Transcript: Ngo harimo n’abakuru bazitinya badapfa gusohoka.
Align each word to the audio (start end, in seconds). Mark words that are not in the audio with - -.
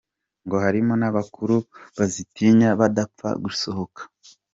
Ngo 0.45 0.55
harimo 0.65 0.93
n’abakuru 0.97 1.55
bazitinya 1.97 2.69
badapfa 2.79 3.29
gusohoka. 3.43 4.01